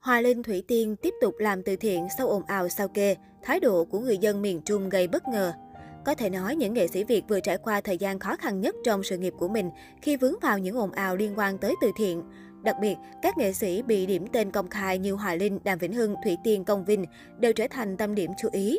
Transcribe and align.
Hoa 0.00 0.20
Linh 0.20 0.42
Thủy 0.42 0.62
Tiên 0.68 0.96
tiếp 0.96 1.14
tục 1.20 1.34
làm 1.38 1.62
từ 1.62 1.76
thiện 1.76 2.06
sau 2.18 2.28
ồn 2.28 2.42
ào 2.46 2.68
sao 2.68 2.88
kê, 2.88 3.16
thái 3.42 3.60
độ 3.60 3.84
của 3.84 3.98
người 4.00 4.18
dân 4.18 4.42
miền 4.42 4.60
Trung 4.60 4.88
gây 4.88 5.08
bất 5.08 5.28
ngờ. 5.28 5.52
Có 6.04 6.14
thể 6.14 6.30
nói 6.30 6.56
những 6.56 6.74
nghệ 6.74 6.86
sĩ 6.88 7.04
Việt 7.04 7.22
vừa 7.28 7.40
trải 7.40 7.58
qua 7.58 7.80
thời 7.80 7.98
gian 7.98 8.18
khó 8.18 8.36
khăn 8.36 8.60
nhất 8.60 8.74
trong 8.84 9.02
sự 9.02 9.18
nghiệp 9.18 9.34
của 9.38 9.48
mình 9.48 9.70
khi 10.02 10.16
vướng 10.16 10.34
vào 10.42 10.58
những 10.58 10.76
ồn 10.76 10.92
ào 10.92 11.16
liên 11.16 11.38
quan 11.38 11.58
tới 11.58 11.74
từ 11.80 11.90
thiện. 11.96 12.22
Đặc 12.62 12.76
biệt, 12.80 12.96
các 13.22 13.38
nghệ 13.38 13.52
sĩ 13.52 13.82
bị 13.82 14.06
điểm 14.06 14.26
tên 14.32 14.50
công 14.50 14.68
khai 14.68 14.98
như 14.98 15.12
Hoài 15.12 15.38
Linh, 15.38 15.58
Đàm 15.64 15.78
Vĩnh 15.78 15.92
Hưng, 15.92 16.14
Thủy 16.24 16.36
Tiên, 16.44 16.64
Công 16.64 16.84
Vinh 16.84 17.04
đều 17.38 17.52
trở 17.52 17.66
thành 17.70 17.96
tâm 17.96 18.14
điểm 18.14 18.30
chú 18.38 18.48
ý. 18.52 18.78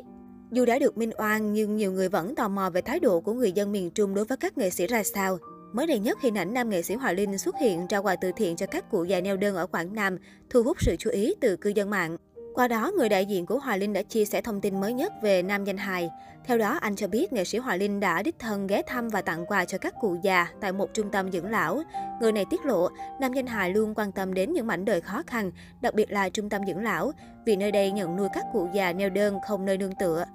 Dù 0.52 0.66
đã 0.66 0.80
được 0.80 0.98
minh 0.98 1.12
oan 1.18 1.54
nhưng 1.54 1.76
nhiều 1.76 1.92
người 1.92 2.10
vẫn 2.10 2.36
tò 2.36 2.48
mò 2.48 2.70
về 2.70 2.82
thái 2.82 3.00
độ 3.00 3.22
của 3.22 3.34
người 3.34 3.52
dân 3.52 3.72
miền 3.72 3.92
Trung 3.92 4.14
đối 4.14 4.26
với 4.26 4.38
các 4.38 4.58
nghệ 4.58 4.70
sĩ 4.70 4.88
ra 4.88 5.04
sao. 5.04 5.38
Mới 5.74 5.88
đây 5.88 6.00
nhất, 6.00 6.22
hình 6.22 6.38
ảnh 6.38 6.54
nam 6.54 6.70
nghệ 6.70 6.82
sĩ 6.82 6.96
Hoài 6.96 7.16
Linh 7.16 7.38
xuất 7.38 7.56
hiện 7.62 7.88
trao 7.88 8.04
quà 8.04 8.16
từ 8.16 8.32
thiện 8.32 8.56
cho 8.56 8.66
các 8.66 8.90
cụ 8.90 9.04
già 9.04 9.22
neo 9.22 9.38
đơn 9.38 9.56
ở 9.56 9.68
Quảng 9.68 9.94
Nam, 9.96 10.18
thu 10.50 10.64
hút 10.64 10.78
sự 10.82 10.96
chú 11.00 11.10
ý 11.10 11.36
từ 11.42 11.56
cư 11.56 11.70
dân 11.70 11.90
mạng. 11.90 12.18
Qua 12.54 12.68
đó, 12.68 12.92
người 12.98 13.10
đại 13.10 13.26
diện 13.26 13.46
của 13.46 13.60
Hoài 13.60 13.80
Linh 13.80 13.94
đã 13.94 14.02
chia 14.04 14.26
sẻ 14.26 14.42
thông 14.42 14.62
tin 14.62 14.80
mới 14.80 14.94
nhất 14.94 15.14
về 15.22 15.42
nam 15.42 15.64
danh 15.64 15.78
hài. 15.78 16.10
Theo 16.46 16.58
đó, 16.58 16.78
anh 16.82 16.96
cho 16.96 17.08
biết 17.08 17.34
nghệ 17.34 17.44
sĩ 17.44 17.58
Hoài 17.58 17.78
Linh 17.78 18.00
đã 18.00 18.24
đích 18.24 18.40
thân 18.40 18.68
ghé 18.68 18.82
thăm 18.88 19.10
và 19.10 19.22
tặng 19.22 19.46
quà 19.46 19.66
cho 19.66 19.78
các 19.78 19.94
cụ 20.02 20.18
già 20.24 20.48
tại 20.62 20.72
một 20.72 20.90
trung 20.94 21.10
tâm 21.12 21.32
dưỡng 21.32 21.52
lão. 21.52 21.82
Người 22.22 22.32
này 22.32 22.46
tiết 22.50 22.66
lộ, 22.66 22.90
nam 23.20 23.34
danh 23.34 23.48
hài 23.48 23.70
luôn 23.70 23.94
quan 23.96 24.12
tâm 24.12 24.34
đến 24.34 24.54
những 24.54 24.68
mảnh 24.68 24.86
đời 24.86 25.02
khó 25.02 25.24
khăn, 25.28 25.52
đặc 25.82 25.94
biệt 25.94 26.12
là 26.12 26.30
trung 26.30 26.50
tâm 26.50 26.62
dưỡng 26.68 26.84
lão, 26.84 27.12
vì 27.46 27.56
nơi 27.56 27.72
đây 27.72 27.92
nhận 27.92 28.16
nuôi 28.16 28.28
các 28.34 28.46
cụ 28.54 28.68
già 28.74 28.94
neo 28.94 29.10
đơn 29.10 29.40
không 29.48 29.66
nơi 29.66 29.78
nương 29.78 29.96
tựa. 30.00 30.26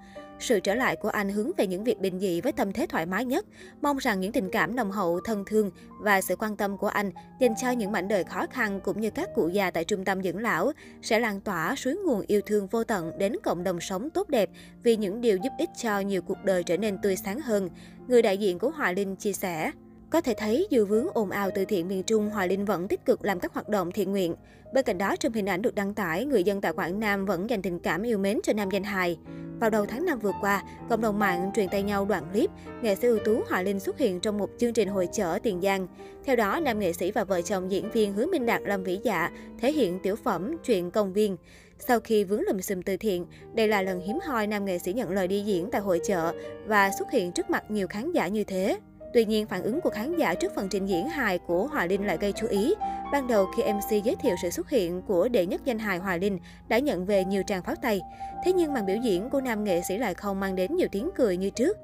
Sự 0.40 0.60
trở 0.60 0.74
lại 0.74 0.96
của 0.96 1.08
anh 1.08 1.28
hướng 1.28 1.50
về 1.56 1.66
những 1.66 1.84
việc 1.84 2.00
bình 2.00 2.18
dị 2.18 2.40
với 2.40 2.52
tâm 2.52 2.72
thế 2.72 2.86
thoải 2.86 3.06
mái 3.06 3.24
nhất, 3.24 3.46
mong 3.82 3.96
rằng 3.96 4.20
những 4.20 4.32
tình 4.32 4.50
cảm 4.50 4.76
nồng 4.76 4.90
hậu, 4.90 5.20
thân 5.20 5.44
thương 5.46 5.70
và 6.00 6.20
sự 6.20 6.36
quan 6.36 6.56
tâm 6.56 6.78
của 6.78 6.88
anh 6.88 7.10
dành 7.40 7.54
cho 7.62 7.70
những 7.70 7.92
mảnh 7.92 8.08
đời 8.08 8.24
khó 8.24 8.46
khăn 8.50 8.80
cũng 8.80 9.00
như 9.00 9.10
các 9.10 9.28
cụ 9.34 9.48
già 9.48 9.70
tại 9.70 9.84
trung 9.84 10.04
tâm 10.04 10.22
dưỡng 10.22 10.38
lão 10.38 10.72
sẽ 11.02 11.18
lan 11.18 11.40
tỏa 11.40 11.74
suối 11.76 11.94
nguồn 11.94 12.20
yêu 12.26 12.40
thương 12.46 12.66
vô 12.66 12.84
tận 12.84 13.18
đến 13.18 13.32
cộng 13.44 13.64
đồng 13.64 13.80
sống 13.80 14.10
tốt 14.10 14.28
đẹp 14.28 14.50
vì 14.82 14.96
những 14.96 15.20
điều 15.20 15.36
giúp 15.36 15.52
ích 15.58 15.70
cho 15.82 16.00
nhiều 16.00 16.22
cuộc 16.22 16.44
đời 16.44 16.62
trở 16.62 16.76
nên 16.76 16.98
tươi 17.02 17.16
sáng 17.16 17.40
hơn. 17.40 17.70
Người 18.08 18.22
đại 18.22 18.38
diện 18.38 18.58
của 18.58 18.70
Hòa 18.70 18.92
Linh 18.92 19.16
chia 19.16 19.32
sẻ. 19.32 19.70
Có 20.10 20.20
thể 20.20 20.34
thấy, 20.36 20.66
dù 20.70 20.84
vướng 20.84 21.06
ồn 21.14 21.30
ào 21.30 21.50
từ 21.54 21.64
thiện 21.64 21.88
miền 21.88 22.02
Trung, 22.02 22.30
Hòa 22.30 22.46
Linh 22.46 22.64
vẫn 22.64 22.88
tích 22.88 23.04
cực 23.04 23.24
làm 23.24 23.40
các 23.40 23.54
hoạt 23.54 23.68
động 23.68 23.92
thiện 23.92 24.10
nguyện. 24.10 24.34
Bên 24.72 24.84
cạnh 24.84 24.98
đó, 24.98 25.16
trong 25.16 25.32
hình 25.32 25.48
ảnh 25.48 25.62
được 25.62 25.74
đăng 25.74 25.94
tải, 25.94 26.24
người 26.24 26.44
dân 26.44 26.60
tại 26.60 26.72
Quảng 26.72 27.00
Nam 27.00 27.26
vẫn 27.26 27.50
dành 27.50 27.62
tình 27.62 27.78
cảm 27.78 28.02
yêu 28.02 28.18
mến 28.18 28.40
cho 28.42 28.52
nam 28.52 28.70
danh 28.70 28.84
hài. 28.84 29.18
Vào 29.60 29.70
đầu 29.70 29.86
tháng 29.86 30.06
5 30.06 30.18
vừa 30.18 30.32
qua, 30.40 30.62
cộng 30.88 31.00
đồng 31.00 31.18
mạng 31.18 31.50
truyền 31.54 31.68
tay 31.68 31.82
nhau 31.82 32.04
đoạn 32.04 32.24
clip 32.32 32.50
nghệ 32.82 32.94
sĩ 32.94 33.08
ưu 33.08 33.18
tú 33.18 33.40
Hòa 33.48 33.62
Linh 33.62 33.80
xuất 33.80 33.98
hiện 33.98 34.20
trong 34.20 34.38
một 34.38 34.50
chương 34.58 34.72
trình 34.72 34.88
hội 34.88 35.08
chợ 35.12 35.38
Tiền 35.42 35.60
Giang. 35.62 35.86
Theo 36.24 36.36
đó, 36.36 36.60
nam 36.60 36.78
nghệ 36.78 36.92
sĩ 36.92 37.10
và 37.10 37.24
vợ 37.24 37.42
chồng 37.42 37.70
diễn 37.70 37.90
viên 37.90 38.12
Hứa 38.12 38.26
Minh 38.26 38.46
Đạt 38.46 38.62
làm 38.64 38.84
Vĩ 38.84 38.98
Dạ 39.02 39.30
thể 39.58 39.72
hiện 39.72 39.98
tiểu 40.02 40.16
phẩm 40.16 40.56
Chuyện 40.64 40.90
công 40.90 41.12
viên. 41.12 41.36
Sau 41.78 42.00
khi 42.00 42.24
vướng 42.24 42.42
lùm 42.42 42.60
xùm 42.60 42.82
từ 42.82 42.96
thiện, 42.96 43.26
đây 43.54 43.68
là 43.68 43.82
lần 43.82 44.00
hiếm 44.00 44.18
hoi 44.26 44.46
nam 44.46 44.64
nghệ 44.64 44.78
sĩ 44.78 44.92
nhận 44.92 45.10
lời 45.10 45.28
đi 45.28 45.40
diễn 45.40 45.68
tại 45.72 45.80
hội 45.80 46.00
chợ 46.04 46.34
và 46.66 46.90
xuất 46.98 47.10
hiện 47.10 47.32
trước 47.32 47.50
mặt 47.50 47.70
nhiều 47.70 47.88
khán 47.88 48.12
giả 48.12 48.28
như 48.28 48.44
thế. 48.44 48.78
Tuy 49.16 49.24
nhiên, 49.24 49.46
phản 49.46 49.62
ứng 49.62 49.80
của 49.80 49.90
khán 49.90 50.16
giả 50.16 50.34
trước 50.34 50.52
phần 50.54 50.68
trình 50.68 50.86
diễn 50.86 51.08
hài 51.08 51.38
của 51.38 51.66
Hòa 51.66 51.86
Linh 51.86 52.06
lại 52.06 52.18
gây 52.20 52.32
chú 52.32 52.46
ý. 52.46 52.74
Ban 53.12 53.26
đầu 53.26 53.46
khi 53.56 53.62
MC 53.72 54.04
giới 54.04 54.16
thiệu 54.16 54.36
sự 54.42 54.50
xuất 54.50 54.70
hiện 54.70 55.02
của 55.02 55.28
đệ 55.28 55.46
nhất 55.46 55.60
danh 55.64 55.78
hài 55.78 55.98
Hòa 55.98 56.16
Linh 56.16 56.38
đã 56.68 56.78
nhận 56.78 57.06
về 57.06 57.24
nhiều 57.24 57.42
tràng 57.46 57.62
pháo 57.62 57.74
tay. 57.82 58.00
Thế 58.44 58.52
nhưng 58.52 58.72
màn 58.72 58.86
biểu 58.86 58.96
diễn 58.96 59.30
của 59.30 59.40
nam 59.40 59.64
nghệ 59.64 59.80
sĩ 59.88 59.98
lại 59.98 60.14
không 60.14 60.40
mang 60.40 60.56
đến 60.56 60.76
nhiều 60.76 60.88
tiếng 60.92 61.10
cười 61.16 61.36
như 61.36 61.50
trước. 61.50 61.78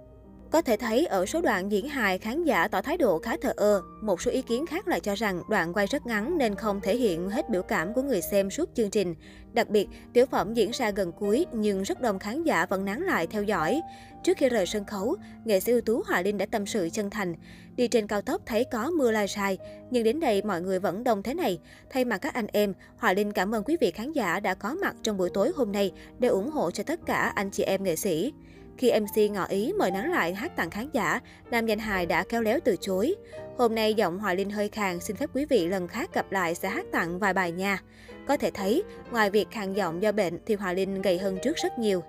Có 0.52 0.62
thể 0.62 0.76
thấy 0.76 1.06
ở 1.06 1.26
số 1.26 1.40
đoạn 1.40 1.72
diễn 1.72 1.88
hài, 1.88 2.18
khán 2.18 2.44
giả 2.44 2.68
tỏ 2.68 2.82
thái 2.82 2.96
độ 2.96 3.18
khá 3.18 3.36
thờ 3.42 3.52
ơ. 3.56 3.82
Một 4.02 4.22
số 4.22 4.30
ý 4.30 4.42
kiến 4.42 4.66
khác 4.66 4.88
lại 4.88 5.00
cho 5.00 5.14
rằng 5.14 5.42
đoạn 5.48 5.72
quay 5.72 5.86
rất 5.86 6.06
ngắn 6.06 6.38
nên 6.38 6.54
không 6.54 6.80
thể 6.80 6.96
hiện 6.96 7.30
hết 7.30 7.50
biểu 7.50 7.62
cảm 7.62 7.94
của 7.94 8.02
người 8.02 8.20
xem 8.22 8.50
suốt 8.50 8.70
chương 8.74 8.90
trình. 8.90 9.14
Đặc 9.52 9.68
biệt, 9.68 9.88
tiểu 10.12 10.26
phẩm 10.26 10.54
diễn 10.54 10.70
ra 10.70 10.90
gần 10.90 11.12
cuối 11.12 11.46
nhưng 11.52 11.82
rất 11.82 12.00
đông 12.00 12.18
khán 12.18 12.44
giả 12.44 12.66
vẫn 12.66 12.84
nán 12.84 13.02
lại 13.02 13.26
theo 13.26 13.42
dõi. 13.42 13.80
Trước 14.24 14.36
khi 14.36 14.48
rời 14.48 14.66
sân 14.66 14.84
khấu, 14.84 15.16
nghệ 15.44 15.60
sĩ 15.60 15.72
ưu 15.72 15.80
tú 15.80 16.02
Hòa 16.06 16.22
Linh 16.22 16.38
đã 16.38 16.46
tâm 16.46 16.66
sự 16.66 16.88
chân 16.92 17.10
thành. 17.10 17.34
Đi 17.76 17.88
trên 17.88 18.06
cao 18.06 18.22
tốc 18.22 18.42
thấy 18.46 18.64
có 18.64 18.90
mưa 18.90 19.10
lai 19.10 19.28
sai, 19.28 19.58
nhưng 19.90 20.04
đến 20.04 20.20
đây 20.20 20.42
mọi 20.42 20.62
người 20.62 20.78
vẫn 20.78 21.04
đông 21.04 21.22
thế 21.22 21.34
này. 21.34 21.58
Thay 21.90 22.04
mặt 22.04 22.18
các 22.18 22.34
anh 22.34 22.46
em, 22.52 22.74
Hòa 22.96 23.12
Linh 23.12 23.32
cảm 23.32 23.54
ơn 23.54 23.64
quý 23.64 23.76
vị 23.80 23.90
khán 23.90 24.12
giả 24.12 24.40
đã 24.40 24.54
có 24.54 24.74
mặt 24.74 24.96
trong 25.02 25.16
buổi 25.16 25.30
tối 25.34 25.52
hôm 25.56 25.72
nay 25.72 25.92
để 26.18 26.28
ủng 26.28 26.50
hộ 26.50 26.70
cho 26.70 26.82
tất 26.82 27.00
cả 27.06 27.32
anh 27.34 27.50
chị 27.50 27.62
em 27.62 27.84
nghệ 27.84 27.96
sĩ. 27.96 28.32
Khi 28.78 28.92
MC 29.00 29.30
ngỏ 29.30 29.44
ý 29.44 29.72
mời 29.78 29.90
nắng 29.90 30.10
lại 30.10 30.34
hát 30.34 30.56
tặng 30.56 30.70
khán 30.70 30.88
giả, 30.92 31.20
nam 31.50 31.66
danh 31.66 31.78
hài 31.78 32.06
đã 32.06 32.24
kéo 32.28 32.42
léo 32.42 32.58
từ 32.64 32.76
chối. 32.80 33.14
Hôm 33.58 33.74
nay 33.74 33.94
giọng 33.94 34.18
Hoài 34.18 34.36
Linh 34.36 34.50
hơi 34.50 34.68
khàn, 34.68 35.00
xin 35.00 35.16
phép 35.16 35.30
quý 35.34 35.44
vị 35.44 35.66
lần 35.66 35.88
khác 35.88 36.14
gặp 36.14 36.32
lại 36.32 36.54
sẽ 36.54 36.68
hát 36.68 36.86
tặng 36.92 37.18
vài 37.18 37.32
bài 37.32 37.52
nha. 37.52 37.78
Có 38.26 38.36
thể 38.36 38.50
thấy, 38.50 38.82
ngoài 39.10 39.30
việc 39.30 39.50
khàn 39.50 39.74
giọng 39.74 40.02
do 40.02 40.12
bệnh 40.12 40.38
thì 40.46 40.54
Hoài 40.54 40.74
Linh 40.74 41.02
gầy 41.02 41.18
hơn 41.18 41.38
trước 41.42 41.56
rất 41.56 41.78
nhiều. 41.78 42.02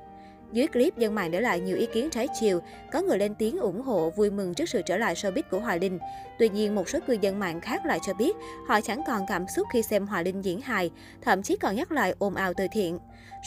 Dưới 0.53 0.67
clip, 0.67 0.97
dân 0.97 1.15
mạng 1.15 1.31
để 1.31 1.41
lại 1.41 1.59
nhiều 1.59 1.77
ý 1.77 1.85
kiến 1.85 2.09
trái 2.09 2.27
chiều, 2.39 2.61
có 2.91 3.01
người 3.01 3.17
lên 3.17 3.35
tiếng 3.35 3.59
ủng 3.59 3.81
hộ 3.81 4.09
vui 4.09 4.31
mừng 4.31 4.53
trước 4.53 4.69
sự 4.69 4.81
trở 4.85 4.97
lại 4.97 5.15
showbiz 5.15 5.41
của 5.51 5.59
Hoài 5.59 5.79
Linh. 5.79 5.99
Tuy 6.39 6.49
nhiên, 6.49 6.75
một 6.75 6.89
số 6.89 6.99
cư 7.07 7.17
dân 7.21 7.39
mạng 7.39 7.61
khác 7.61 7.85
lại 7.85 7.99
cho 8.05 8.13
biết 8.13 8.35
họ 8.67 8.81
chẳng 8.81 9.01
còn 9.07 9.21
cảm 9.27 9.45
xúc 9.55 9.67
khi 9.73 9.81
xem 9.81 10.07
Hoài 10.07 10.23
Linh 10.23 10.41
diễn 10.41 10.61
hài, 10.61 10.91
thậm 11.21 11.43
chí 11.43 11.57
còn 11.57 11.75
nhắc 11.75 11.91
lại 11.91 12.15
ồn 12.19 12.35
ào 12.35 12.53
từ 12.53 12.67
thiện. 12.71 12.99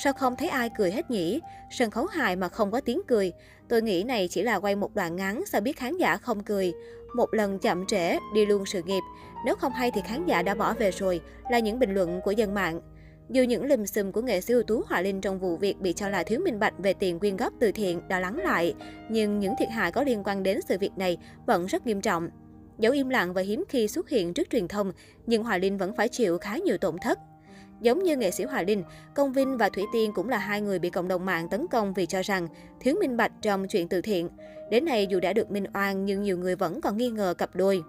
Sao 0.03 0.13
không 0.13 0.37
thấy 0.37 0.49
ai 0.49 0.71
cười 0.79 0.93
hết 0.93 1.11
nhỉ? 1.11 1.41
Sân 1.71 1.91
khấu 1.91 2.07
hài 2.07 2.37
mà 2.37 2.49
không 2.49 2.71
có 2.71 2.81
tiếng 2.81 3.01
cười. 3.09 3.33
Tôi 3.69 3.83
nghĩ 3.83 4.03
này 4.03 4.29
chỉ 4.31 4.43
là 4.43 4.59
quay 4.59 4.77
một 4.77 4.95
đoạn 4.95 5.17
ngắn, 5.17 5.45
sao 5.47 5.61
biết 5.61 5.77
khán 5.77 5.97
giả 5.97 6.17
không 6.17 6.43
cười. 6.43 6.73
Một 7.15 7.35
lần 7.35 7.59
chậm 7.59 7.87
trễ, 7.87 8.19
đi 8.35 8.47
luôn 8.47 8.67
sự 8.67 8.83
nghiệp. 8.83 9.03
Nếu 9.45 9.57
không 9.57 9.73
hay 9.73 9.91
thì 9.91 10.01
khán 10.05 10.27
giả 10.27 10.43
đã 10.43 10.55
bỏ 10.55 10.75
về 10.75 10.91
rồi, 10.91 11.21
là 11.51 11.59
những 11.59 11.79
bình 11.79 11.95
luận 11.95 12.21
của 12.25 12.31
dân 12.31 12.55
mạng. 12.55 12.81
Dù 13.31 13.43
những 13.43 13.65
lùm 13.65 13.85
xùm 13.85 14.13
của 14.13 14.23
nghệ 14.23 14.41
sĩ 14.41 14.55
ưu 14.55 14.63
tú 14.63 14.83
Hòa 14.87 15.01
Linh 15.01 15.21
trong 15.21 15.39
vụ 15.39 15.57
việc 15.57 15.81
bị 15.81 15.93
cho 15.93 16.09
là 16.09 16.23
thiếu 16.23 16.41
minh 16.45 16.59
bạch 16.59 16.75
về 16.79 16.95
tiền 16.95 17.19
quyên 17.19 17.37
góp 17.37 17.53
từ 17.61 17.73
thiện 17.73 18.01
đã 18.09 18.21
lắng 18.21 18.39
lại, 18.39 18.75
nhưng 19.11 19.39
những 19.39 19.55
thiệt 19.59 19.69
hại 19.69 19.93
có 19.93 20.03
liên 20.03 20.23
quan 20.25 20.43
đến 20.43 20.61
sự 20.69 20.79
việc 20.79 20.93
này 20.97 21.19
vẫn 21.47 21.67
rất 21.67 21.87
nghiêm 21.87 22.01
trọng. 22.01 22.29
Dẫu 22.79 22.93
im 22.93 23.09
lặng 23.09 23.35
và 23.35 23.43
hiếm 23.43 23.65
khi 23.69 23.89
xuất 23.89 24.09
hiện 24.09 24.35
trước 24.35 24.51
truyền 24.51 24.69
thông, 24.69 24.93
nhưng 25.27 25.45
Hòa 25.45 25.59
Linh 25.59 25.79
vẫn 25.79 25.97
phải 25.97 26.09
chịu 26.09 26.39
khá 26.39 26.57
nhiều 26.57 26.79
tổn 26.79 26.99
thất. 26.99 27.19
Giống 27.81 28.03
như 28.03 28.17
nghệ 28.17 28.31
sĩ 28.31 28.45
Hòa 28.45 28.63
Linh, 28.63 28.83
Công 29.15 29.33
Vinh 29.33 29.57
và 29.57 29.69
Thủy 29.69 29.85
Tiên 29.93 30.13
cũng 30.15 30.29
là 30.29 30.39
hai 30.39 30.61
người 30.61 30.79
bị 30.79 30.91
cộng 30.91 31.09
đồng 31.09 31.25
mạng 31.25 31.49
tấn 31.49 31.67
công 31.67 31.95
vì 31.95 32.07
cho 32.07 32.23
rằng 32.23 32.49
thiếu 32.81 32.97
minh 33.01 33.17
bạch 33.17 33.33
trong 33.43 33.69
chuyện 33.69 33.89
từ 33.89 34.01
thiện. 34.01 34.29
Đến 34.71 34.85
nay 34.85 35.07
dù 35.11 35.21
đã 35.21 35.33
được 35.33 35.51
minh 35.51 35.65
oan 35.75 36.05
nhưng 36.05 36.23
nhiều 36.23 36.39
người 36.39 36.57
vẫn 36.57 36.81
còn 36.81 36.97
nghi 36.97 37.11
ngờ 37.11 37.35
cặp 37.39 37.57
đôi. 37.57 37.83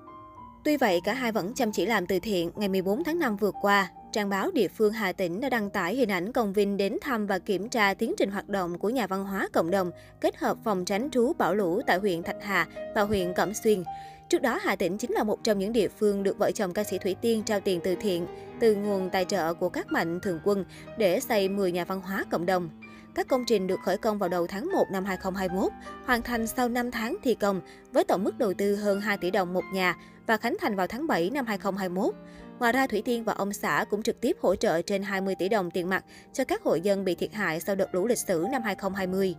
Tuy 0.64 0.78
vậy, 0.78 1.02
cả 1.04 1.14
hai 1.14 1.32
vẫn 1.32 1.54
chăm 1.54 1.72
chỉ 1.72 1.86
làm 1.86 2.08
từ 2.08 2.20
thiện. 2.20 2.52
Ngày 2.56 2.70
14 2.70 3.04
tháng 3.04 3.20
5 3.20 3.38
vừa 3.38 3.52
qua, 3.62 3.92
trang 4.12 4.30
báo 4.30 4.52
địa 4.52 4.68
phương 4.68 4.94
Hà 4.94 5.12
Tĩnh 5.12 5.42
đã 5.42 5.50
đăng 5.50 5.70
tải 5.70 5.96
hình 5.96 6.12
ảnh 6.12 6.32
Công 6.32 6.54
Vinh 6.54 6.78
đến 6.78 6.98
thăm 7.02 7.28
và 7.28 7.40
kiểm 7.40 7.70
tra 7.70 7.94
tiến 7.94 8.14
trình 8.18 8.32
hoạt 8.32 8.50
động 8.50 8.80
của 8.80 8.90
nhà 8.90 9.08
văn 9.08 9.24
hóa 9.24 9.48
cộng 9.54 9.72
đồng 9.72 9.92
kết 10.22 10.38
hợp 10.38 10.58
phòng 10.64 10.86
tránh 10.86 11.10
trú 11.10 11.34
bão 11.38 11.56
lũ 11.56 11.82
tại 11.88 11.98
huyện 11.98 12.24
Thạch 12.24 12.44
Hà 12.44 12.68
và 12.96 13.02
huyện 13.02 13.34
Cẩm 13.34 13.54
Xuyên. 13.54 13.84
Trước 14.30 14.42
đó, 14.42 14.60
Hà 14.62 14.76
Tĩnh 14.76 14.98
chính 14.98 15.12
là 15.12 15.24
một 15.24 15.44
trong 15.44 15.60
những 15.60 15.74
địa 15.74 15.88
phương 15.88 16.24
được 16.24 16.38
vợ 16.38 16.52
chồng 16.52 16.74
ca 16.74 16.84
sĩ 16.84 16.98
Thủy 16.98 17.16
Tiên 17.22 17.44
trao 17.44 17.60
tiền 17.60 17.80
từ 17.84 17.96
thiện 17.96 18.28
từ 18.60 18.76
nguồn 18.76 19.10
tài 19.10 19.26
trợ 19.26 19.54
của 19.54 19.70
các 19.70 19.92
mạnh 19.92 20.20
thường 20.20 20.40
quân 20.44 20.66
để 20.98 21.20
xây 21.20 21.50
10 21.50 21.72
nhà 21.72 21.86
văn 21.86 22.02
hóa 22.02 22.24
cộng 22.30 22.46
đồng. 22.46 22.70
Các 23.16 23.28
công 23.28 23.46
trình 23.46 23.68
được 23.68 23.80
khởi 23.86 23.98
công 23.98 24.18
vào 24.18 24.30
đầu 24.30 24.48
tháng 24.48 24.72
1 24.72 24.86
năm 24.92 25.06
2021, 25.06 25.72
hoàn 26.06 26.22
thành 26.22 26.48
sau 26.48 26.70
5 26.70 26.92
tháng 26.92 27.18
thi 27.24 27.36
công 27.36 27.62
với 27.92 28.04
tổng 28.04 28.24
mức 28.24 28.38
đầu 28.38 28.54
tư 28.54 28.76
hơn 28.76 29.02
2 29.02 29.18
tỷ 29.18 29.32
đồng 29.32 29.54
một 29.54 29.64
nhà 29.74 29.96
và 30.28 30.38
khánh 30.38 30.56
thành 30.60 30.76
vào 30.76 30.88
tháng 30.88 31.08
7 31.08 31.30
năm 31.30 31.46
2021. 31.46 32.16
Ngoài 32.60 32.72
ra, 32.72 32.88
Thủy 32.88 33.02
Tiên 33.06 33.24
và 33.24 33.34
ông 33.34 33.54
xã 33.54 33.86
cũng 33.90 34.04
trực 34.04 34.22
tiếp 34.22 34.38
hỗ 34.42 34.56
trợ 34.56 34.82
trên 34.82 35.04
20 35.04 35.36
tỷ 35.36 35.50
đồng 35.50 35.72
tiền 35.72 35.90
mặt 35.90 36.06
cho 36.34 36.44
các 36.44 36.64
hộ 36.64 36.76
dân 36.76 37.06
bị 37.06 37.16
thiệt 37.16 37.34
hại 37.34 37.60
sau 37.60 37.76
đợt 37.76 37.96
lũ 37.96 38.08
lịch 38.08 38.18
sử 38.18 38.46
năm 38.52 38.62
2020. 38.64 39.36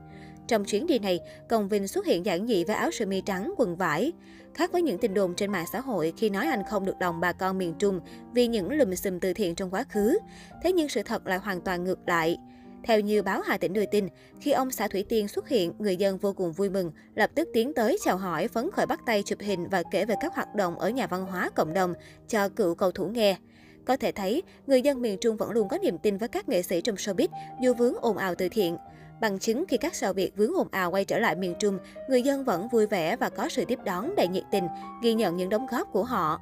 Trong 0.47 0.65
chuyến 0.65 0.87
đi 0.87 0.99
này, 0.99 1.21
Công 1.49 1.69
Vinh 1.69 1.89
xuất 1.89 2.07
hiện 2.07 2.27
giản 2.27 2.47
dị 2.47 2.65
với 2.65 2.77
áo 2.77 2.91
sơ 2.91 3.07
mi 3.07 3.21
trắng, 3.21 3.55
quần 3.57 3.77
vải. 3.77 4.13
Khác 4.55 4.73
với 4.73 4.83
những 4.83 4.99
tin 4.99 5.15
đồn 5.15 5.35
trên 5.35 5.53
mạng 5.53 5.67
xã 5.73 5.81
hội 5.81 6.13
khi 6.17 6.31
nói 6.31 6.47
anh 6.47 6.63
không 6.71 6.85
được 6.85 6.99
đồng 7.01 7.21
bà 7.21 7.33
con 7.33 7.59
miền 7.59 7.75
Trung 7.79 8.01
vì 8.33 8.47
những 8.47 8.73
lùm 8.73 8.95
xùm 8.95 9.19
từ 9.19 9.33
thiện 9.33 9.55
trong 9.55 9.71
quá 9.71 9.85
khứ. 9.89 10.19
Thế 10.63 10.73
nhưng 10.73 10.89
sự 10.89 11.03
thật 11.03 11.27
lại 11.27 11.39
hoàn 11.39 11.61
toàn 11.61 11.85
ngược 11.85 12.09
lại. 12.09 12.39
Theo 12.85 13.01
như 13.01 13.23
báo 13.23 13.41
Hà 13.41 13.59
Tĩnh 13.59 13.73
đưa 13.73 13.87
tin, 13.87 14.09
khi 14.41 14.53
ông 14.53 14.71
xã 14.71 14.89
Thủy 14.89 15.05
Tiên 15.09 15.29
xuất 15.29 15.49
hiện, 15.49 15.73
người 15.79 15.97
dân 15.97 16.19
vô 16.19 16.33
cùng 16.33 16.53
vui 16.53 16.71
mừng, 16.71 16.93
lập 17.15 17.31
tức 17.35 17.49
tiến 17.55 17.73
tới 17.75 17.99
chào 18.05 18.17
hỏi, 18.17 18.49
phấn 18.49 18.71
khởi 18.71 18.87
bắt 18.87 19.01
tay 19.07 19.23
chụp 19.23 19.39
hình 19.41 19.69
và 19.69 19.83
kể 19.91 20.05
về 20.05 20.15
các 20.21 20.35
hoạt 20.35 20.55
động 20.55 20.79
ở 20.79 20.91
nhà 20.91 21.07
văn 21.07 21.27
hóa 21.27 21.51
cộng 21.51 21.75
đồng 21.75 21.95
cho 22.29 22.49
cựu 22.49 22.75
cầu 22.75 22.91
thủ 22.91 23.07
nghe. 23.09 23.37
Có 23.85 23.97
thể 23.97 24.13
thấy, 24.13 24.43
người 24.67 24.83
dân 24.83 25.03
miền 25.03 25.19
Trung 25.21 25.37
vẫn 25.37 25.51
luôn 25.51 25.69
có 25.69 25.79
niềm 25.79 25.99
tin 25.99 26.19
với 26.19 26.29
các 26.29 26.49
nghệ 26.49 26.63
sĩ 26.63 26.81
trong 26.81 26.97
showbiz 26.97 27.29
dù 27.63 27.75
vướng 27.75 27.95
ồn 28.01 28.17
ào 28.17 28.35
từ 28.35 28.49
thiện. 28.49 28.77
Bằng 29.21 29.39
chứng 29.39 29.65
khi 29.69 29.77
các 29.77 29.95
sao 29.95 30.13
Việt 30.13 30.37
vướng 30.37 30.57
ồn 30.57 30.69
ào 30.71 30.91
quay 30.91 31.05
trở 31.05 31.19
lại 31.19 31.37
miền 31.37 31.55
Trung, 31.59 31.79
người 32.09 32.23
dân 32.23 32.45
vẫn 32.45 32.69
vui 32.69 32.87
vẻ 32.87 33.17
và 33.17 33.29
có 33.31 33.49
sự 33.49 33.65
tiếp 33.65 33.79
đón 33.85 34.17
đầy 34.17 34.29
nhiệt 34.29 34.45
tình, 34.51 34.65
ghi 35.03 35.15
nhận 35.15 35.37
những 35.37 35.49
đóng 35.49 35.67
góp 35.71 35.93
của 35.93 36.05
họ. 36.05 36.41